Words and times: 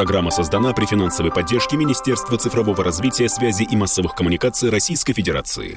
Программа 0.00 0.30
создана 0.30 0.72
при 0.72 0.86
финансовой 0.86 1.30
поддержке 1.30 1.76
Министерства 1.76 2.38
цифрового 2.38 2.82
развития, 2.82 3.28
связи 3.28 3.64
и 3.70 3.76
массовых 3.76 4.14
коммуникаций 4.14 4.70
Российской 4.70 5.12
Федерации. 5.12 5.76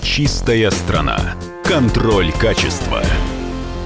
Чистая 0.00 0.70
страна. 0.70 1.18
Контроль 1.62 2.32
качества. 2.32 3.02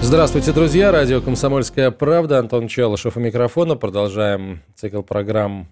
Здравствуйте, 0.01 0.53
друзья. 0.53 0.93
Радио 0.93 1.21
«Комсомольская 1.21 1.91
правда». 1.91 2.39
Антон 2.39 2.69
Челышев 2.69 3.17
у 3.17 3.21
микрофона. 3.21 3.75
Продолжаем 3.75 4.63
цикл 4.77 5.03
программ 5.03 5.67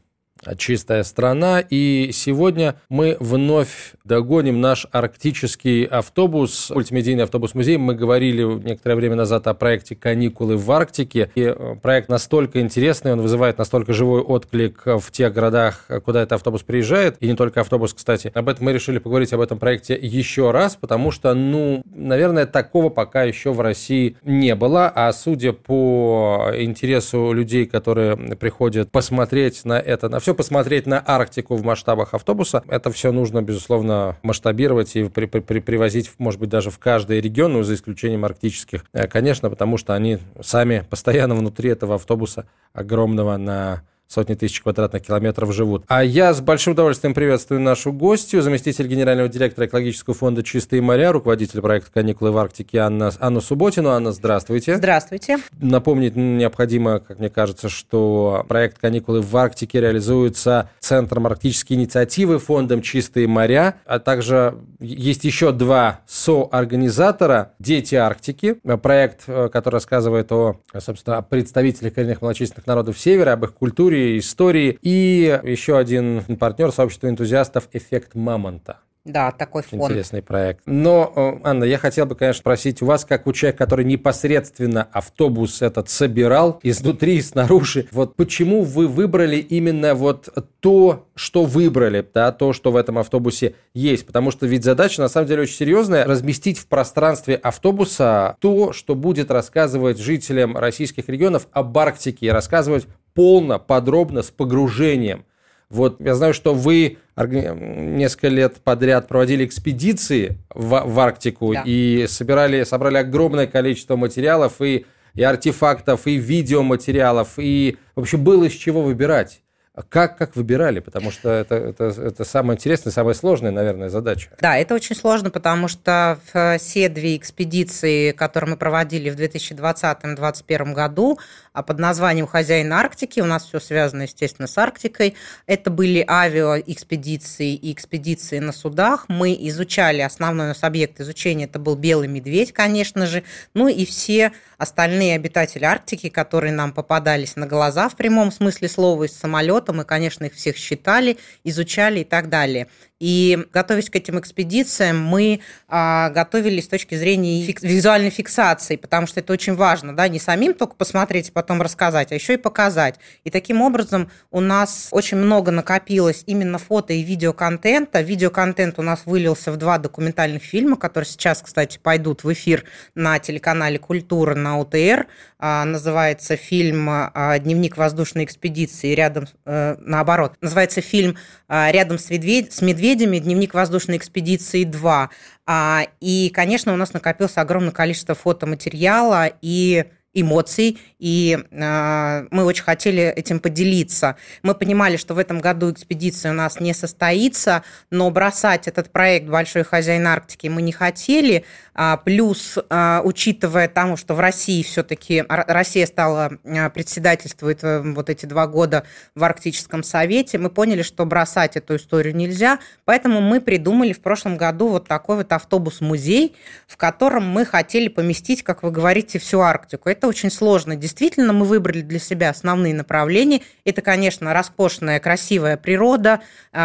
чистая 0.57 1.03
страна. 1.05 1.61
И 1.61 2.11
сегодня 2.13 2.77
мы 2.89 3.17
вновь 3.21 3.95
догоним 4.05 4.61
наш 4.61 4.87
арктический 4.93 5.85
автобус, 5.85 6.71
мультимедийный 6.71 7.25
автобус-музей. 7.25 7.77
Мы 7.77 7.95
говорили 7.95 8.43
некоторое 8.43 8.97
время 8.97 9.17
назад 9.17 9.47
о 9.47 9.55
проекте 9.55 9.97
«Каникулы 9.97 10.57
в 10.57 10.71
Арктике». 10.71 11.31
И 11.35 11.43
э, 11.43 11.77
проект 11.83 12.09
настолько 12.09 12.61
интересный, 12.61 13.13
он 13.13 13.21
вызывает 13.21 13.59
настолько 13.59 13.93
живой 13.93 14.21
отклик 14.21 14.83
в 14.85 15.11
тех 15.11 15.33
городах, 15.33 15.87
куда 16.05 16.23
этот 16.23 16.35
автобус 16.35 16.63
приезжает. 16.63 17.17
И 17.21 17.27
не 17.27 17.35
только 17.35 17.61
автобус, 17.61 17.95
кстати. 17.95 18.31
Об 18.35 18.49
этом 18.49 18.67
мы 18.67 18.73
решили 18.73 18.99
поговорить 18.99 19.33
об 19.33 19.41
этом 19.41 19.59
проекте 19.59 19.95
еще 20.01 20.51
раз, 20.51 20.77
потому 20.77 21.11
что, 21.11 21.35
ну, 21.35 21.83
наверное, 21.95 22.47
такого 22.47 22.89
пока 22.89 23.25
еще 23.25 23.53
в 23.53 23.61
России 23.61 24.17
не 24.23 24.55
было. 24.55 24.93
А 24.95 25.13
судя 25.13 25.53
по 25.53 26.51
интересу 26.55 27.33
людей, 27.33 27.67
которые 27.67 28.17
приходят 28.17 28.91
посмотреть 28.91 29.65
на 29.65 29.79
это, 29.79 30.09
на 30.09 30.21
все 30.21 30.26
посмотреть 30.35 30.87
на 30.87 31.03
Арктику 31.05 31.57
в 31.57 31.65
масштабах 31.65 32.15
автобуса. 32.15 32.63
Это 32.69 32.91
все 32.91 33.13
нужно, 33.13 33.43
безусловно, 33.43 34.17
масштабировать 34.23 34.97
и 34.97 35.09
при, 35.09 35.27
при, 35.27 35.61
привозить, 35.61 36.13
может 36.19 36.41
быть, 36.41 36.51
даже 36.51 36.71
в 36.71 36.79
каждый 36.79 37.21
регион, 37.21 37.55
ну, 37.55 37.63
за 37.63 37.75
исключением 37.75 38.25
арктических, 38.25 38.85
э, 38.93 39.07
конечно, 39.07 39.51
потому 39.51 39.77
что 39.77 39.95
они 39.95 40.19
сами 40.41 40.85
постоянно 40.89 41.35
внутри 41.35 41.71
этого 41.71 41.97
автобуса 41.97 42.47
огромного 42.73 43.37
на 43.37 43.83
сотни 44.09 44.35
тысяч 44.35 44.61
квадратных 44.63 45.03
километров 45.03 45.53
живут. 45.53 45.85
А 45.89 46.05
я 46.05 46.33
с 46.33 46.41
большим 46.41 46.75
удовольствием 46.75 47.15
приветствую 47.15 47.61
нашу 47.61 47.93
гостью, 47.93 48.43
заместитель 48.43 48.87
генерального 48.87 49.29
директора 49.29 49.67
экологического 49.67 50.15
фонда 50.15 50.43
«Чистые 50.43 50.83
моря», 50.83 51.13
руководитель 51.13 51.61
проекта 51.61 51.91
«Каникулы 51.93 52.33
в 52.33 52.39
Арктике» 52.39 52.79
Анна, 52.79 53.11
Анна 53.21 53.41
Субботину. 53.41 53.91
Анна, 53.91 54.13
здравствуйте. 54.13 54.77
Здравствуйте. 54.77 55.39
Напомнить 55.61 56.17
необходимо, 56.17 57.01
как 57.01 57.19
мне 57.19 57.31
кажется, 57.31 57.69
что 57.69 58.45
проект 58.49 58.79
«Каникулы 58.79 59.21
в 59.23 59.37
Арктике» 59.37 59.81
реализуется 59.81 60.71
Центром 60.81 61.27
арктической 61.27 61.77
инициативы, 61.77 62.39
фондом 62.39 62.83
«Чистые 62.83 63.27
моря», 63.27 63.77
а 63.87 63.99
также 63.99 64.55
есть 64.81 65.25
еще 65.25 65.53
два 65.53 66.01
соорганизатора 66.07 67.53
«Дети 67.59 67.95
Арктики», 67.95 68.57
проект, 68.83 69.25
э, 69.27 69.49
который 69.53 69.77
рассказывает 69.77 70.31
о, 70.33 70.61
собственно, 70.79 71.19
о 71.19 71.23
представителях 71.23 71.95
коренных 71.95 72.23
малочисленных 72.23 72.67
народов 72.67 72.99
Севера, 72.99 73.33
об 73.33 73.45
их 73.45 73.55
культуре, 73.55 73.96
культуре, 73.97 74.19
истории. 74.19 74.79
И 74.83 75.41
еще 75.45 75.79
один 75.79 76.23
партнер 76.37 76.73
сообщества 76.73 77.09
энтузиастов 77.09 77.69
«Эффект 77.73 78.15
Мамонта». 78.15 78.79
Да, 79.05 79.31
такой 79.31 79.63
фон. 79.63 79.81
Интересный 79.81 80.21
проект. 80.21 80.63
Но, 80.67 81.13
э, 81.15 81.49
Анна, 81.49 81.63
я 81.63 81.79
хотел 81.79 82.07
бы, 82.07 82.17
конечно, 82.17 82.41
спросить 82.41 82.83
у 82.83 82.87
вас, 82.87 83.05
как 83.05 83.29
у 83.29 83.33
человека, 83.33 83.59
который 83.59 83.85
непосредственно 83.85 84.83
автобус 84.91 85.63
этот 85.63 85.89
собирал 85.89 86.59
изнутри 86.65 87.19
и 87.19 87.23
снаружи, 87.23 87.87
вот 87.93 88.17
почему 88.17 88.63
вы 88.63 88.89
выбрали 88.89 89.37
именно 89.37 89.95
вот 89.95 90.29
то, 90.59 91.07
что 91.15 91.45
выбрали, 91.45 92.05
да, 92.13 92.33
то, 92.33 92.53
что 92.53 92.73
в 92.73 92.77
этом 92.77 92.99
автобусе 92.99 93.55
есть? 93.75 94.07
Потому 94.07 94.33
что 94.33 94.45
ведь 94.45 94.65
задача, 94.65 95.01
на 95.01 95.09
самом 95.09 95.29
деле, 95.29 95.43
очень 95.43 95.55
серьезная, 95.55 96.05
разместить 96.05 96.59
в 96.59 96.67
пространстве 96.67 97.37
автобуса 97.37 98.37
то, 98.41 98.73
что 98.73 98.97
будет 98.97 99.31
рассказывать 99.31 99.99
жителям 99.99 100.57
российских 100.57 101.09
регионов 101.09 101.47
об 101.53 101.79
Арктике, 101.79 102.33
рассказывать 102.33 102.89
полно, 103.17 103.59
подробно, 103.59 104.23
с 104.23 104.31
погружением. 104.31 105.25
Вот 105.69 106.01
я 106.01 106.15
знаю, 106.15 106.33
что 106.33 106.55
вы 106.55 106.99
несколько 107.17 108.29
лет 108.29 108.57
подряд 108.63 109.09
проводили 109.09 109.45
экспедиции 109.45 110.39
в, 110.55 110.83
в 110.87 111.01
Арктику 111.01 111.55
да. 111.55 111.63
и 111.65 112.07
собирали, 112.09 112.63
собрали 112.63 112.99
огромное 112.99 113.49
количество 113.49 113.97
материалов 113.97 114.61
и, 114.61 114.87
и 115.15 115.23
артефактов, 115.23 116.07
и 116.07 116.17
видеоматериалов, 116.17 117.31
и 117.39 117.79
вообще 117.97 118.19
было 118.19 118.45
из 118.45 118.53
чего 118.53 118.83
выбирать. 118.83 119.41
А 119.77 119.83
как, 119.83 120.17
как 120.17 120.37
выбирали? 120.37 120.81
Потому 120.81 121.11
что 121.11 121.29
это, 121.29 121.55
это, 121.55 121.85
это 121.85 122.25
самая 122.25 122.57
интересная, 122.57 122.95
самая 122.95 123.13
сложная, 123.13 123.51
наверное, 123.51 123.91
задача. 123.91 124.31
Да, 124.41 124.57
это 124.57 124.75
очень 124.75 124.97
сложно, 124.97 125.29
потому 125.29 125.69
что 125.69 126.19
все 126.59 126.89
две 126.89 127.15
экспедиции, 127.17 128.13
которые 128.13 128.53
мы 128.53 128.57
проводили 128.57 129.11
в 129.11 129.17
2020-2021 129.17 130.73
году, 130.73 131.19
а 131.53 131.63
под 131.63 131.79
названием 131.79 132.27
«Хозяин 132.27 132.73
Арктики», 132.73 133.21
у 133.21 133.27
нас 133.27 133.45
все 133.45 133.61
связано, 133.61 134.03
естественно, 134.03 134.49
с 134.49 134.57
Арктикой, 134.57 135.15
это 135.47 135.71
были 135.71 136.03
авиаэкспедиции 136.09 137.55
и 137.55 137.71
экспедиции 137.73 138.39
на 138.39 138.53
судах. 138.53 139.05
Мы 139.09 139.37
изучали, 139.39 140.01
основной 140.01 140.47
у 140.47 140.49
нас 140.49 140.63
объект 140.63 141.01
изучения, 141.01 141.45
это 141.45 141.59
был 141.59 141.77
белый 141.77 142.09
медведь, 142.09 142.53
конечно 142.53 143.07
же, 143.07 143.25
ну 143.53 143.69
и 143.69 143.85
все 143.85 144.33
остальные 144.57 145.17
обитатели 145.17 145.65
Арктики, 145.65 146.09
которые 146.09 146.53
нам 146.53 146.73
попадались 146.73 147.37
на 147.37 147.47
глаза 147.47 147.91
в 147.91 147.97
прямом 147.97 148.33
смысле 148.33 148.71
слова 148.71 149.05
из 149.05 149.13
самолета, 149.13 149.66
мы, 149.73 149.85
конечно, 149.85 150.25
их 150.25 150.35
всех 150.35 150.57
считали, 150.57 151.19
изучали 151.45 152.01
и 152.01 152.05
так 152.05 152.29
далее. 152.29 152.69
И 152.99 153.47
готовясь 153.53 153.91
к 153.91 153.97
этим 153.97 154.19
экспедициям, 154.19 155.03
мы 155.03 155.41
а, 155.69 156.09
готовились 156.11 156.65
с 156.65 156.69
точки 156.69 156.95
зрения 156.95 157.45
фик- 157.45 157.61
визуальной 157.61 158.09
фиксации, 158.09 158.77
потому 158.77 159.07
что 159.07 159.21
это 159.21 159.35
очень 159.35 159.55
важно, 159.55 159.95
да, 159.95 160.09
не 160.09 160.19
самим 160.19 160.55
только 160.55 160.77
посмотреть 160.77 161.29
и 161.29 161.33
потом 161.33 161.61
рассказать, 161.61 162.11
а 162.13 162.15
еще 162.15 162.35
и 162.35 162.39
показать. 162.39 162.99
И 163.25 163.31
таким 163.31 163.61
образом 163.61 164.11
у 164.31 164.41
нас 164.41 164.89
очень 164.93 165.19
много 165.19 165.51
накопилось 165.51 166.23
именно 166.27 166.57
фото 166.57 166.95
и 166.95 167.03
видеоконтента. 167.03 168.01
Видеоконтент 168.01 168.79
у 168.79 168.83
нас 168.83 169.03
вылился 169.05 169.53
в 169.53 169.59
два 169.59 169.77
документальных 169.77 170.43
фильма, 170.43 170.77
которые 170.77 171.07
сейчас, 171.07 171.43
кстати, 171.43 171.79
пойдут 171.83 172.25
в 172.25 172.33
эфир 172.33 172.65
на 172.95 173.19
телеканале 173.19 173.79
«Культура» 173.79 174.35
на 174.35 174.59
ОТР. 174.59 175.07
А, 175.39 175.67
называется 175.67 176.37
фильм 176.37 176.89
а, 176.89 177.39
«Дневник 177.39 177.77
воздушной 177.77 178.25
экспедиции» 178.25 178.95
рядом, 178.95 179.29
э, 179.45 179.77
наоборот, 179.81 180.33
называется 180.41 180.81
фильм 180.81 181.19
а, 181.47 181.71
«Рядом 181.71 181.99
с, 181.99 182.09
медведь, 182.09 182.55
с 182.55 182.63
медведями. 182.87 183.19
Дневник 183.19 183.55
воздушной 183.55 183.97
экспедиции 183.97 184.65
2». 184.65 185.89
И, 186.01 186.31
конечно, 186.35 186.73
у 186.73 186.77
нас 186.77 186.93
накопилось 186.93 187.37
огромное 187.37 187.73
количество 187.73 188.15
фотоматериала 188.15 189.31
и 189.43 189.85
эмоций, 190.21 190.79
и 190.99 191.39
э, 191.51 192.27
мы 192.31 192.45
очень 192.45 192.65
хотели 192.65 193.03
этим 193.03 193.39
поделиться. 193.39 194.17
Мы 194.43 194.55
понимали, 194.55 194.97
что 194.97 195.15
в 195.15 195.19
этом 195.19 195.41
году 195.41 195.71
экспедиция 195.71 196.33
у 196.33 196.35
нас 196.35 196.59
не 196.59 196.73
состоится, 196.73 197.63
но 197.91 198.11
бросать 198.11 198.67
этот 198.67 198.91
проект 198.91 199.29
«Большой 199.29 199.63
хозяин 199.63 200.07
Арктики» 200.07 200.47
мы 200.49 200.63
не 200.63 200.73
хотели, 200.73 201.45
а, 201.75 201.99
плюс, 201.99 202.57
а, 202.71 203.03
учитывая 203.05 203.69
тому, 203.69 203.99
что 203.99 204.15
в 204.15 204.21
России 204.21 204.63
все-таки 204.63 205.23
Россия 205.29 205.85
стала 205.87 206.33
а, 206.45 206.71
председательствовать 206.71 207.59
э, 207.63 207.83
вот 207.83 208.09
эти 208.09 208.25
два 208.25 208.47
года 208.47 208.85
в 209.15 209.23
Арктическом 209.23 209.83
совете, 209.83 210.39
мы 210.39 210.49
поняли, 210.49 210.81
что 210.81 211.05
бросать 211.05 211.57
эту 211.57 211.77
историю 211.77 212.17
нельзя, 212.17 212.61
поэтому 212.87 213.21
мы 213.21 213.43
придумали 213.43 213.93
в 213.93 214.01
прошлом 214.01 214.39
году 214.39 214.69
вот 214.69 214.89
такой 214.89 215.17
вот 215.17 215.33
автобус-музей, 215.33 216.35
в 216.67 216.79
котором 216.79 217.29
мы 217.29 217.45
хотели 217.45 217.89
поместить, 217.89 218.43
как 218.43 218.63
вы 218.63 218.71
говорите, 218.71 219.19
всю 219.19 219.41
Арктику. 219.41 219.91
Это 219.91 220.06
очень 220.07 220.31
сложно. 220.31 220.77
Действительно, 220.77 221.33
мы 221.33 221.45
выбрали 221.47 221.83
для 221.83 221.99
себя 221.99 222.31
основные 222.31 222.75
направления. 222.75 223.43
Это, 223.65 223.83
конечно, 223.83 224.33
роскошная, 224.33 225.01
красивая 225.01 225.57
природа, 225.57 226.21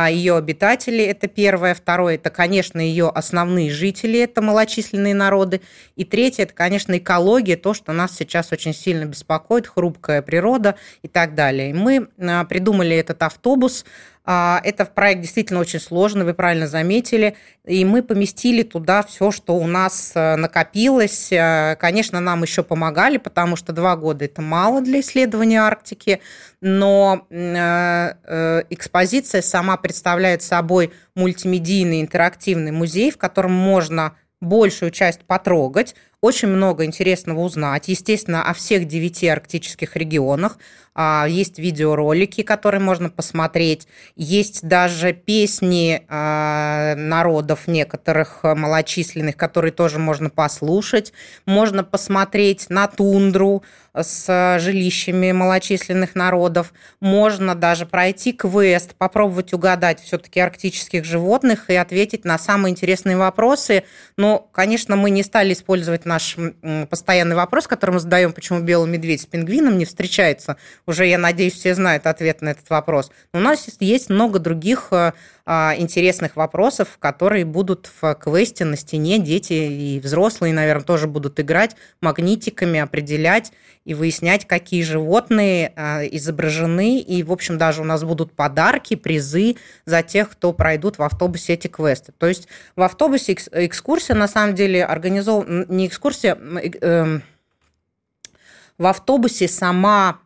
ее 0.09 0.37
обитатели– 0.37 1.03
это 1.05 1.27
первое. 1.27 1.73
Второе– 1.73 2.15
это, 2.15 2.29
конечно, 2.29 2.79
ее 2.79 3.09
основные 3.09 3.69
жители– 3.71 4.19
это 4.21 4.41
малочисленные 4.41 5.13
народы. 5.13 5.61
И 5.95 6.05
третье, 6.05 6.43
это, 6.43 6.53
конечно, 6.53 6.97
экология, 6.97 7.57
то, 7.57 7.73
что 7.73 7.93
нас 7.93 8.15
сейчас 8.15 8.51
очень 8.51 8.73
сильно 8.73 9.05
беспокоит, 9.05 9.67
хрупкая 9.67 10.21
природа 10.21 10.75
и 11.01 11.07
так 11.07 11.35
далее. 11.35 11.71
И 11.71 11.73
мы 11.73 12.07
а, 12.19 12.45
придумали 12.45 12.95
этот 12.95 13.21
автобус, 13.23 13.83
а, 13.83 13.87
это 14.23 14.85
проект 14.85 15.21
действительно 15.21 15.59
очень 15.59 15.79
сложный, 15.79 16.25
вы 16.25 16.33
правильно 16.33 16.67
заметили. 16.67 17.35
И 17.65 17.83
мы 17.85 18.03
поместили 18.03 18.63
туда 18.63 19.01
все, 19.03 19.31
что 19.31 19.55
у 19.55 19.65
нас 19.65 20.11
а, 20.15 20.35
накопилось. 20.35 21.29
Конечно, 21.79 22.19
нам 22.19 22.43
еще 22.43 22.63
помогали, 22.63 23.17
потому 23.17 23.55
что 23.55 23.73
два 23.73 23.95
года 23.95 24.25
это 24.25 24.41
мало 24.41 24.81
для 24.81 24.99
исследования 24.99 25.61
Арктики. 25.61 26.21
Но 26.61 27.25
э, 27.31 28.63
экспозиция 28.69 29.41
сама 29.41 29.77
представляет 29.77 30.43
собой 30.43 30.93
мультимедийный 31.15 32.01
интерактивный 32.01 32.71
музей, 32.71 33.09
в 33.11 33.17
котором 33.17 33.51
можно 33.51 34.13
большую 34.41 34.91
часть 34.91 35.21
потрогать. 35.21 35.95
Очень 36.21 36.49
много 36.49 36.85
интересного 36.85 37.39
узнать. 37.39 37.87
Естественно, 37.87 38.43
о 38.43 38.53
всех 38.53 38.87
девяти 38.87 39.27
арктических 39.27 39.95
регионах. 39.95 40.57
А, 40.93 41.25
есть 41.27 41.57
видеоролики, 41.57 42.43
которые 42.43 42.81
можно 42.81 43.09
посмотреть. 43.09 43.87
Есть 44.15 44.67
даже 44.67 45.13
песни 45.13 46.03
а, 46.09 46.95
народов 46.95 47.67
некоторых 47.67 48.43
малочисленных, 48.43 49.37
которые 49.37 49.71
тоже 49.71 49.99
можно 49.99 50.29
послушать. 50.29 51.13
Можно 51.45 51.83
посмотреть 51.83 52.69
на 52.69 52.87
тундру 52.87 53.63
с 53.93 54.57
жилищами 54.59 55.31
малочисленных 55.31 56.15
народов. 56.15 56.73
Можно 56.99 57.55
даже 57.55 57.85
пройти 57.85 58.33
квест, 58.33 58.95
попробовать 58.95 59.53
угадать 59.53 60.01
все-таки 60.01 60.39
арктических 60.39 61.03
животных 61.05 61.69
и 61.69 61.75
ответить 61.75 62.25
на 62.25 62.37
самые 62.37 62.71
интересные 62.71 63.17
вопросы. 63.17 63.83
Но, 64.17 64.39
конечно, 64.51 64.95
мы 64.95 65.09
не 65.09 65.23
стали 65.23 65.53
использовать 65.53 66.05
наш 66.11 66.35
постоянный 66.89 67.35
вопрос, 67.35 67.67
который 67.67 67.91
мы 67.91 67.99
задаем, 67.99 68.33
почему 68.33 68.59
белый 68.59 68.89
медведь 68.89 69.21
с 69.21 69.25
пингвином 69.25 69.77
не 69.77 69.85
встречается 69.85 70.57
уже, 70.85 71.05
я 71.05 71.17
надеюсь, 71.17 71.53
все 71.53 71.73
знают 71.73 72.05
ответ 72.05 72.41
на 72.41 72.49
этот 72.49 72.69
вопрос. 72.69 73.11
Но 73.33 73.39
у 73.39 73.43
нас 73.43 73.67
есть 73.79 74.09
много 74.09 74.39
других 74.39 74.87
э, 74.91 75.13
интересных 75.77 76.35
вопросов, 76.37 76.97
которые 76.99 77.43
будут 77.43 77.89
в 78.01 78.15
квесте 78.15 78.63
на 78.63 78.77
стене. 78.77 79.19
Дети 79.19 79.53
и 79.53 79.99
взрослые, 79.99 80.53
наверное, 80.53 80.85
тоже 80.85 81.07
будут 81.07 81.39
играть 81.39 81.75
магнитиками, 81.99 82.79
определять 82.79 83.51
и 83.83 83.93
выяснять, 83.93 84.47
какие 84.47 84.81
животные 84.83 85.73
а, 85.75 86.03
изображены. 86.05 86.99
И, 86.99 87.23
в 87.23 87.31
общем, 87.31 87.57
даже 87.57 87.81
у 87.81 87.83
нас 87.83 88.03
будут 88.03 88.31
подарки, 88.33 88.95
призы 88.95 89.57
за 89.85 90.03
тех, 90.03 90.29
кто 90.29 90.53
пройдут 90.53 90.97
в 90.97 91.03
автобусе 91.03 91.53
эти 91.53 91.67
квесты. 91.67 92.13
То 92.17 92.27
есть 92.27 92.47
в 92.75 92.81
автобусе 92.81 93.33
экскурсия, 93.33 94.15
на 94.15 94.27
самом 94.27 94.55
деле, 94.55 94.85
организована... 94.85 95.65
Не 95.67 95.87
экскурсия, 95.87 96.37
э, 96.37 97.19
в 98.77 98.85
автобусе 98.85 99.47
сама 99.47 100.19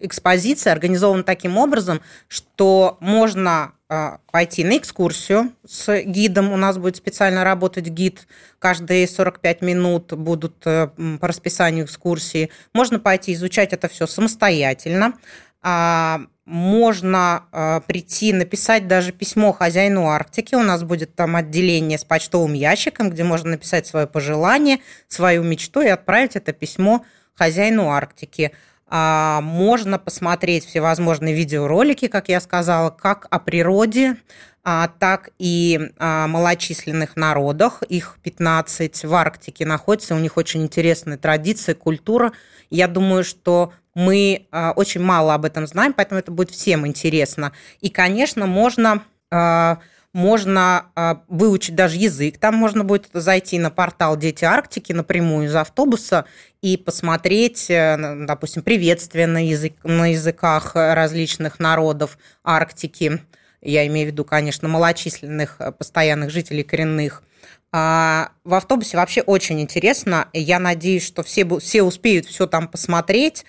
экспозиция 0.00 0.72
организована 0.72 1.22
таким 1.22 1.56
образом, 1.56 2.00
что 2.28 2.96
можно 3.00 3.72
а, 3.88 4.18
пойти 4.30 4.64
на 4.64 4.76
экскурсию 4.76 5.52
с 5.66 6.02
гидом. 6.02 6.52
У 6.52 6.56
нас 6.56 6.76
будет 6.76 6.96
специально 6.96 7.42
работать 7.44 7.88
гид. 7.88 8.26
Каждые 8.58 9.08
45 9.08 9.62
минут 9.62 10.12
будут 10.12 10.56
э, 10.66 10.88
по 11.20 11.26
расписанию 11.26 11.86
экскурсии. 11.86 12.50
Можно 12.74 12.98
пойти 12.98 13.32
изучать 13.32 13.72
это 13.72 13.88
все 13.88 14.06
самостоятельно. 14.06 15.14
А, 15.62 16.20
можно 16.44 17.44
а, 17.52 17.80
прийти, 17.80 18.32
написать 18.32 18.88
даже 18.88 19.12
письмо 19.12 19.52
хозяину 19.52 20.06
Арктики. 20.08 20.54
У 20.54 20.62
нас 20.62 20.82
будет 20.82 21.14
там 21.14 21.36
отделение 21.36 21.98
с 21.98 22.04
почтовым 22.04 22.54
ящиком, 22.54 23.10
где 23.10 23.22
можно 23.22 23.50
написать 23.50 23.86
свое 23.86 24.06
пожелание, 24.06 24.80
свою 25.08 25.42
мечту 25.42 25.80
и 25.80 25.88
отправить 25.88 26.36
это 26.36 26.52
письмо 26.52 27.04
хозяину 27.34 27.90
Арктики. 27.90 28.52
А, 28.90 29.40
можно 29.42 29.98
посмотреть 29.98 30.64
всевозможные 30.64 31.34
видеоролики, 31.34 32.08
как 32.08 32.28
я 32.28 32.40
сказала, 32.40 32.90
как 32.90 33.26
о 33.30 33.38
природе, 33.38 34.16
а, 34.64 34.88
так 34.98 35.30
и 35.38 35.90
малочисленных 35.98 37.16
народах. 37.16 37.82
Их 37.88 38.18
15 38.22 39.04
в 39.04 39.14
Арктике 39.14 39.66
находится, 39.66 40.14
у 40.14 40.18
них 40.18 40.36
очень 40.36 40.62
интересная 40.62 41.18
традиция, 41.18 41.74
культура. 41.74 42.32
Я 42.70 42.88
думаю, 42.88 43.24
что 43.24 43.72
мы 43.94 44.46
а, 44.50 44.72
очень 44.74 45.02
мало 45.02 45.34
об 45.34 45.44
этом 45.44 45.66
знаем, 45.66 45.92
поэтому 45.92 46.20
это 46.20 46.30
будет 46.30 46.50
всем 46.50 46.86
интересно. 46.86 47.52
И, 47.80 47.90
конечно, 47.90 48.46
можно 48.46 49.02
можно 50.12 50.86
а, 50.94 51.22
выучить 51.28 51.74
даже 51.74 51.96
язык. 51.96 52.38
Там 52.38 52.54
можно 52.54 52.82
будет 52.82 53.08
зайти 53.12 53.58
на 53.58 53.70
портал 53.70 54.16
«Дети 54.16 54.44
Арктики» 54.44 54.92
напрямую 54.92 55.46
из 55.46 55.54
автобуса 55.54 56.24
и 56.62 56.76
посмотреть, 56.76 57.70
э, 57.70 58.24
допустим, 58.26 58.62
приветствия 58.62 59.26
на, 59.26 59.46
язык, 59.46 59.74
на 59.84 60.10
языках 60.10 60.72
различных 60.74 61.60
народов 61.60 62.18
Арктики. 62.42 63.20
Я 63.60 63.86
имею 63.86 64.08
в 64.08 64.12
виду, 64.12 64.24
конечно, 64.24 64.68
малочисленных 64.68 65.56
э, 65.58 65.72
постоянных 65.72 66.30
жителей 66.30 66.62
коренных. 66.62 67.22
А 67.70 68.30
в 68.44 68.54
автобусе 68.54 68.96
вообще 68.96 69.20
очень 69.20 69.60
интересно. 69.60 70.28
Я 70.32 70.58
надеюсь, 70.58 71.06
что 71.06 71.22
все, 71.22 71.46
все 71.58 71.82
успеют 71.82 72.26
все 72.26 72.46
там 72.46 72.66
посмотреть. 72.66 73.44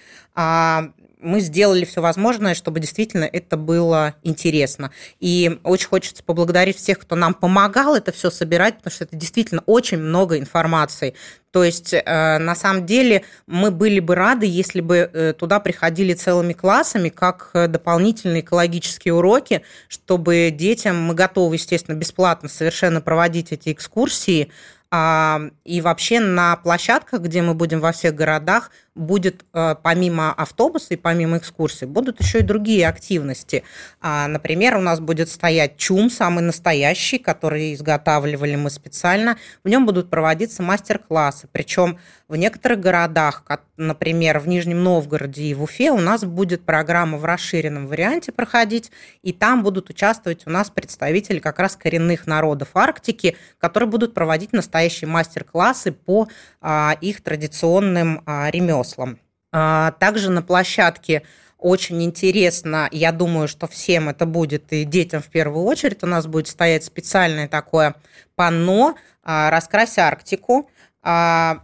Мы 1.20 1.42
сделали 1.42 1.84
все 1.84 2.02
возможное, 2.02 2.54
чтобы 2.54 2.80
действительно 2.80 3.26
это 3.26 3.58
было 3.58 4.16
интересно. 4.24 4.92
И 5.20 5.60
очень 5.64 5.88
хочется 5.88 6.24
поблагодарить 6.24 6.78
всех, 6.78 7.00
кто 7.00 7.16
нам 7.16 7.34
помогал 7.34 7.96
это 7.96 8.12
все 8.12 8.30
собирать, 8.30 8.78
потому 8.78 8.94
что 8.94 9.04
это 9.04 9.16
действительно 9.18 9.62
очень 9.66 9.98
много 9.98 10.40
информации. 10.40 11.16
То 11.52 11.64
есть, 11.64 11.94
э, 11.94 12.38
на 12.38 12.56
самом 12.56 12.86
деле, 12.86 13.24
мы 13.48 13.72
были 13.72 14.00
бы 14.00 14.16
рады, 14.16 14.46
если 14.46 14.82
бы 14.82 15.10
э, 15.12 15.34
туда 15.34 15.60
приходили 15.60 16.14
целыми 16.14 16.54
классами, 16.54 17.10
как 17.10 17.50
э, 17.54 17.68
дополнительные 17.68 18.42
экологические 18.42 19.16
уроки, 19.16 19.64
чтобы 19.88 20.52
детям, 20.52 21.02
мы 21.02 21.16
готовы, 21.16 21.56
естественно, 21.56 21.96
бесплатно 21.96 22.50
совершенно 22.50 23.02
проводить 23.02 23.52
эти 23.52 23.72
экскурсии, 23.72 24.52
а, 24.92 25.42
и 25.66 25.82
вообще 25.82 26.20
на 26.20 26.56
площадках, 26.56 27.22
где 27.22 27.44
мы 27.44 27.54
будем 27.54 27.80
во 27.80 27.92
всех 27.92 28.16
городах, 28.16 28.72
будет 29.00 29.46
э, 29.54 29.76
помимо 29.82 30.34
автобуса 30.34 30.94
и 30.94 30.98
помимо 30.98 31.38
экскурсий, 31.38 31.88
будут 31.88 32.20
еще 32.20 32.40
и 32.40 32.44
другие 32.44 32.88
активности. 32.88 33.64
А, 34.02 34.28
например, 34.28 34.76
у 34.76 34.82
нас 34.82 35.00
будет 35.00 35.30
стоять 35.30 35.78
ЧУМ, 35.78 36.10
самый 36.10 36.44
настоящий, 36.44 37.18
который 37.18 37.74
изготавливали 37.74 38.56
мы 38.56 38.70
специально. 38.70 39.38
В 39.64 39.70
нем 39.70 39.86
будут 39.86 40.10
проводиться 40.10 40.62
мастер-классы. 40.62 41.48
Причем 41.52 41.98
в 42.28 42.36
некоторых 42.36 42.82
городах, 42.82 43.44
например, 43.78 44.40
в 44.40 44.48
Нижнем 44.48 44.84
Новгороде 44.84 45.44
и 45.44 45.54
в 45.54 45.64
Уфе, 45.64 45.92
у 45.92 46.00
нас 46.00 46.24
будет 46.26 46.66
программа 46.66 47.18
в 47.18 47.26
расширенном 47.26 47.88
варианте 47.88 48.32
проходить, 48.32 48.92
и 49.24 49.32
там 49.32 49.64
будут 49.64 49.90
участвовать 49.90 50.46
у 50.46 50.50
нас 50.50 50.70
представители 50.70 51.40
как 51.40 51.58
раз 51.58 51.76
коренных 51.76 52.28
народов 52.28 52.70
Арктики, 52.74 53.38
которые 53.58 53.90
будут 53.90 54.14
проводить 54.14 54.52
настоящие 54.52 55.08
мастер-классы 55.08 55.94
по 55.94 56.28
а, 56.62 56.98
их 57.00 57.22
традиционным 57.22 58.22
ремеслам 58.28 58.89
взрослым. 58.90 59.20
А, 59.52 59.92
также 60.00 60.30
на 60.30 60.42
площадке 60.42 61.24
очень 61.58 62.02
интересно, 62.04 62.88
я 62.92 63.12
думаю, 63.12 63.48
что 63.48 63.68
всем 63.68 64.10
это 64.10 64.26
будет, 64.26 64.72
и 64.72 64.86
детям 64.86 65.22
в 65.22 65.28
первую 65.28 65.66
очередь, 65.66 66.04
у 66.04 66.08
нас 66.08 66.26
будет 66.26 66.48
стоять 66.48 66.86
специальное 66.86 67.48
такое 67.48 67.96
панно 68.36 68.96
а, 69.24 69.50
«Раскрась 69.50 69.98
Арктику», 69.98 70.70
а, 71.02 71.64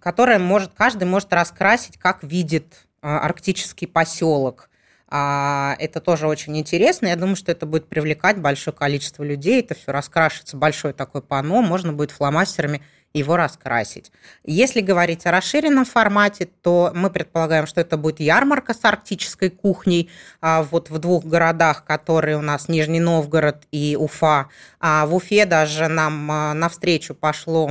которое 0.00 0.38
может, 0.38 0.72
каждый 0.74 1.04
может 1.04 1.32
раскрасить, 1.32 1.98
как 1.98 2.22
видит 2.22 2.86
арктический 3.00 3.86
поселок. 3.86 4.68
Это 5.08 6.02
тоже 6.04 6.26
очень 6.26 6.58
интересно. 6.58 7.06
Я 7.06 7.14
думаю, 7.14 7.36
что 7.36 7.52
это 7.52 7.64
будет 7.64 7.88
привлекать 7.88 8.38
большое 8.38 8.76
количество 8.76 9.22
людей. 9.22 9.60
Это 9.60 9.76
все 9.76 9.92
раскрашивается, 9.92 10.56
большое 10.56 10.92
такое 10.92 11.22
панно. 11.22 11.62
Можно 11.62 11.92
будет 11.92 12.10
фломастерами 12.10 12.82
его 13.14 13.36
раскрасить. 13.36 14.12
Если 14.44 14.80
говорить 14.80 15.26
о 15.26 15.30
расширенном 15.30 15.84
формате, 15.84 16.48
то 16.62 16.92
мы 16.94 17.10
предполагаем, 17.10 17.66
что 17.66 17.80
это 17.80 17.96
будет 17.96 18.20
ярмарка 18.20 18.74
с 18.74 18.84
арктической 18.84 19.50
кухней 19.50 20.10
а, 20.40 20.62
вот 20.62 20.90
в 20.90 20.98
двух 20.98 21.24
городах, 21.24 21.84
которые 21.84 22.36
у 22.36 22.42
нас 22.42 22.68
Нижний 22.68 23.00
Новгород 23.00 23.64
и 23.72 23.96
Уфа. 23.98 24.48
А 24.80 25.06
в 25.06 25.14
Уфе 25.14 25.46
даже 25.46 25.88
нам 25.88 26.30
а, 26.30 26.54
навстречу 26.54 27.14
пошло 27.14 27.70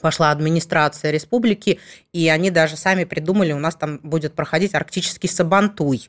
пошла 0.00 0.30
администрация 0.30 1.10
республики, 1.10 1.78
и 2.14 2.28
они 2.28 2.50
даже 2.50 2.76
сами 2.76 3.04
придумали, 3.04 3.52
у 3.52 3.58
нас 3.58 3.74
там 3.74 3.98
будет 4.02 4.34
проходить 4.34 4.74
арктический 4.74 5.28
сабантуй. 5.28 6.08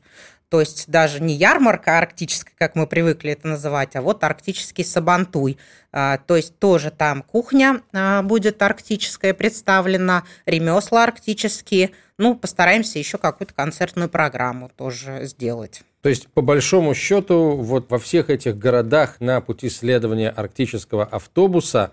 То 0.54 0.60
есть 0.60 0.88
даже 0.88 1.20
не 1.20 1.34
ярмарка 1.34 1.98
арктическая, 1.98 2.54
как 2.56 2.76
мы 2.76 2.86
привыкли 2.86 3.32
это 3.32 3.48
называть, 3.48 3.96
а 3.96 4.02
вот 4.02 4.22
арктический 4.22 4.84
сабантуй. 4.84 5.58
А, 5.90 6.18
то 6.18 6.36
есть 6.36 6.56
тоже 6.60 6.92
там 6.92 7.22
кухня 7.22 7.80
а, 7.92 8.22
будет 8.22 8.62
арктическая 8.62 9.34
представлена, 9.34 10.22
ремесла 10.46 11.02
арктические. 11.02 11.90
Ну, 12.18 12.36
постараемся 12.36 13.00
еще 13.00 13.18
какую-то 13.18 13.52
концертную 13.52 14.08
программу 14.08 14.70
тоже 14.76 15.24
сделать. 15.24 15.82
То 16.02 16.08
есть, 16.08 16.28
по 16.28 16.40
большому 16.40 16.94
счету, 16.94 17.56
вот 17.56 17.90
во 17.90 17.98
всех 17.98 18.30
этих 18.30 18.56
городах 18.56 19.16
на 19.18 19.40
пути 19.40 19.68
следования 19.68 20.30
арктического 20.30 21.02
автобуса 21.02 21.90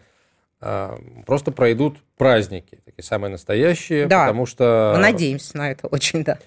а, 0.60 1.02
просто 1.26 1.52
пройдут 1.52 1.98
праздники, 2.16 2.78
такие 2.86 3.04
самые 3.04 3.32
настоящие, 3.32 4.06
да, 4.06 4.26
потому 4.26 4.46
что... 4.46 4.92
Мы 4.94 5.02
надеемся 5.02 5.58
на 5.58 5.72
это 5.72 5.88
очень, 5.88 6.24
да 6.24 6.38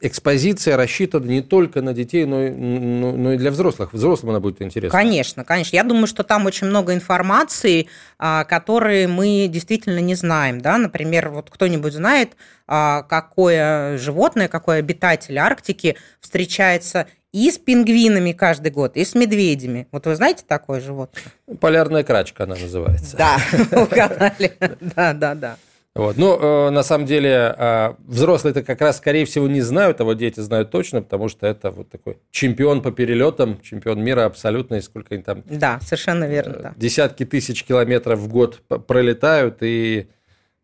экспозиция 0.00 0.76
рассчитана 0.76 1.26
не 1.26 1.42
только 1.42 1.82
на 1.82 1.92
детей, 1.92 2.24
но 2.24 2.42
и, 2.44 2.50
но, 2.50 3.12
но 3.12 3.32
и 3.34 3.36
для 3.36 3.50
взрослых. 3.50 3.92
Взрослым 3.92 4.30
она 4.30 4.40
будет 4.40 4.62
интересна. 4.62 4.98
Конечно, 4.98 5.44
конечно. 5.44 5.76
Я 5.76 5.84
думаю, 5.84 6.06
что 6.06 6.22
там 6.22 6.46
очень 6.46 6.66
много 6.66 6.94
информации, 6.94 7.88
а, 8.18 8.44
которые 8.44 9.08
мы 9.08 9.46
действительно 9.48 9.98
не 9.98 10.14
знаем. 10.14 10.60
Да? 10.60 10.78
Например, 10.78 11.28
вот 11.28 11.50
кто-нибудь 11.50 11.92
знает, 11.92 12.32
а, 12.66 13.02
какое 13.02 13.98
животное, 13.98 14.48
какой 14.48 14.78
обитатель 14.78 15.38
Арктики 15.38 15.96
встречается 16.20 17.06
и 17.32 17.50
с 17.50 17.58
пингвинами 17.58 18.32
каждый 18.32 18.72
год, 18.72 18.96
и 18.96 19.04
с 19.04 19.14
медведями. 19.14 19.86
Вот 19.92 20.06
вы 20.06 20.16
знаете 20.16 20.44
такое 20.46 20.80
животное? 20.80 21.22
Полярная 21.60 22.02
крачка 22.02 22.44
она 22.44 22.56
называется. 22.56 23.16
Да, 23.16 23.38
угадали. 23.80 24.52
Да, 24.80 25.12
да, 25.12 25.34
да. 25.34 25.56
Вот. 25.94 26.16
Ну, 26.16 26.38
э, 26.38 26.70
на 26.70 26.84
самом 26.84 27.04
деле, 27.06 27.54
э, 27.56 27.94
взрослые-то 28.06 28.62
как 28.62 28.80
раз, 28.80 28.98
скорее 28.98 29.24
всего, 29.24 29.48
не 29.48 29.60
знают, 29.60 30.00
а 30.00 30.04
вот 30.04 30.18
дети 30.18 30.38
знают 30.38 30.70
точно, 30.70 31.02
потому 31.02 31.28
что 31.28 31.48
это 31.48 31.72
вот 31.72 31.90
такой 31.90 32.18
чемпион 32.30 32.80
по 32.80 32.92
перелетам, 32.92 33.60
чемпион 33.60 34.00
мира 34.02 34.24
абсолютно, 34.24 34.80
сколько 34.82 35.14
они 35.14 35.24
там... 35.24 35.42
Да, 35.46 35.80
совершенно 35.80 36.26
верно, 36.26 36.52
э, 36.52 36.62
да. 36.62 36.74
Десятки 36.76 37.24
тысяч 37.24 37.64
километров 37.64 38.20
в 38.20 38.28
год 38.28 38.62
пролетают, 38.86 39.58
и 39.62 40.06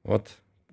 вот 0.05 0.29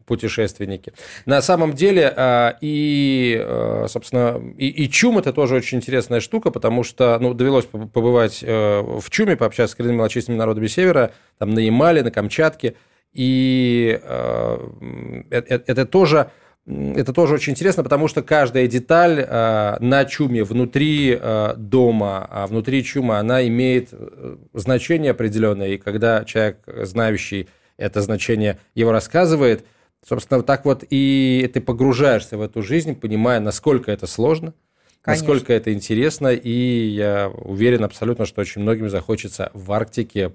путешественники. 0.05 0.93
На 1.25 1.41
самом 1.41 1.73
деле, 1.73 2.13
э, 2.15 2.53
и, 2.61 3.43
э, 3.43 3.87
собственно, 3.89 4.39
и, 4.55 4.67
и 4.67 4.87
ЧУМ– 4.87 5.17
это 5.19 5.33
тоже 5.33 5.55
очень 5.55 5.79
интересная 5.79 6.19
штука, 6.19 6.51
потому 6.51 6.83
что, 6.83 7.17
ну, 7.19 7.33
довелось 7.33 7.65
побывать 7.65 8.43
э, 8.43 8.81
в 8.81 9.09
ЧУМе, 9.09 9.35
пообщаться 9.35 9.73
с 9.73 9.75
коренными 9.75 9.97
малочисленными 9.97 10.37
народами 10.37 10.67
Севера, 10.67 11.11
там 11.39 11.49
на 11.49 11.59
Ямале, 11.59 12.03
на 12.03 12.11
Камчатке– 12.11 12.75
и 13.13 13.99
э, 14.01 15.23
это, 15.29 15.63
это 15.65 15.85
тоже 15.85 16.29
это 16.65 17.11
тоже 17.11 17.33
очень 17.33 17.51
интересно, 17.51 17.83
потому 17.83 18.07
что 18.07 18.21
каждая 18.21 18.67
деталь 18.67 19.19
э, 19.19 19.75
на 19.79 20.05
чуме 20.05 20.45
внутри 20.45 21.17
э, 21.19 21.55
дома, 21.57 22.25
а 22.29 22.47
внутри 22.47 22.85
чума, 22.85 23.19
она 23.19 23.45
имеет 23.47 23.89
э, 23.91 24.37
значение 24.53 25.11
определенное. 25.11 25.69
И 25.69 25.77
когда 25.77 26.23
человек, 26.23 26.59
знающий 26.65 27.49
это 27.75 28.01
значение, 28.01 28.59
его 28.75 28.93
рассказывает, 28.93 29.65
собственно, 30.07 30.41
так 30.41 30.63
вот 30.63 30.85
и 30.89 31.49
ты 31.53 31.59
погружаешься 31.59 32.37
в 32.37 32.41
эту 32.41 32.61
жизнь, 32.61 32.95
понимая, 32.95 33.41
насколько 33.41 33.91
это 33.91 34.07
сложно, 34.07 34.53
Конечно. 35.01 35.27
насколько 35.27 35.51
это 35.51 35.73
интересно. 35.73 36.29
И 36.29 36.87
я 36.87 37.29
уверен 37.29 37.83
абсолютно, 37.83 38.25
что 38.25 38.39
очень 38.39 38.61
многим 38.61 38.89
захочется 38.89 39.51
в 39.53 39.69
Арктике, 39.73 40.31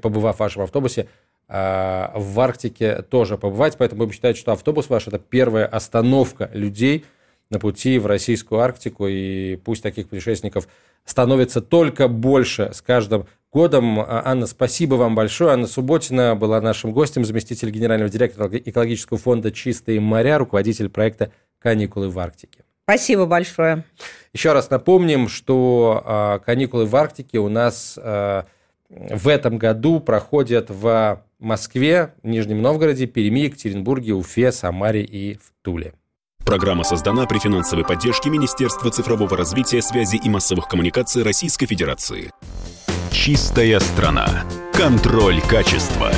побывав 0.00 0.36
в 0.36 0.40
вашем 0.40 0.62
автобусе, 0.62 1.08
в 1.48 2.40
Арктике 2.40 3.02
тоже 3.02 3.38
побывать, 3.38 3.76
поэтому 3.78 4.00
будем 4.00 4.12
считать, 4.12 4.36
что 4.36 4.52
автобус 4.52 4.88
ваш– 4.88 5.06
это 5.08 5.18
первая 5.18 5.64
остановка 5.66 6.50
людей 6.52 7.04
на 7.50 7.58
пути 7.58 7.98
в 7.98 8.06
российскую 8.06 8.60
Арктику, 8.60 9.06
и 9.06 9.56
пусть 9.56 9.82
таких 9.82 10.08
путешественников 10.08 10.66
становится 11.04 11.60
только 11.60 12.08
больше 12.08 12.72
с 12.74 12.82
каждым 12.82 13.26
годом. 13.52 14.00
А, 14.00 14.22
Анна, 14.24 14.46
спасибо 14.46 14.96
вам 14.96 15.14
большое. 15.14 15.52
Анна 15.52 15.66
Субботина 15.66 16.34
была 16.34 16.60
нашим 16.60 16.92
гостем, 16.92 17.24
заместитель 17.24 17.70
генерального 17.70 18.10
директора 18.10 18.50
экологического 18.52 19.18
фонда 19.18 19.52
«Чистые 19.52 20.00
моря», 20.00 20.38
руководитель 20.38 20.88
проекта 20.88 21.30
«Каникулы 21.60 22.10
в 22.10 22.18
Арктике». 22.18 22.64
Спасибо 22.84 23.26
большое. 23.26 23.84
Еще 24.32 24.52
раз 24.52 24.70
напомним, 24.70 25.28
что 25.28 26.02
а, 26.04 26.38
каникулы 26.40 26.86
в 26.86 26.96
Арктике 26.96 27.38
у 27.38 27.48
нас 27.48 27.96
в 28.88 29.28
этом 29.28 29.58
году 29.58 29.98
проходят 29.98 30.70
в 30.70 31.20
Москве, 31.38 32.14
Нижнем 32.22 32.62
Новгороде, 32.62 33.06
Перми, 33.06 33.40
Екатеринбурге, 33.40 34.14
Уфе, 34.14 34.52
Самаре 34.52 35.02
и 35.02 35.34
в 35.34 35.52
Туле. 35.62 35.94
Программа 36.44 36.84
создана 36.84 37.26
при 37.26 37.38
финансовой 37.38 37.84
поддержке 37.84 38.30
Министерства 38.30 38.90
цифрового 38.90 39.36
развития, 39.36 39.82
связи 39.82 40.16
и 40.16 40.28
массовых 40.28 40.68
коммуникаций 40.68 41.22
Российской 41.24 41.66
Федерации. 41.66 42.30
Чистая 43.10 43.80
страна. 43.80 44.44
Контроль 44.72 45.40
качества. 45.40 46.12